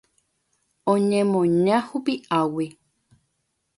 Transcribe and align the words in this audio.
Oñemoña 0.93 1.77
hupi'águi. 1.89 2.67